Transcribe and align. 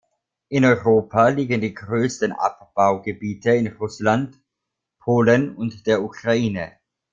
In 0.49 0.63
Europa 0.65 1.27
liegen 1.27 1.61
die 1.61 1.75
größten 1.75 2.31
Abbaugebiete 2.31 3.51
in 3.51 3.67
Russland, 3.67 4.41
Polen 4.99 5.55
und 5.55 5.85
der 5.85 6.01
Ukraine. 6.03 6.73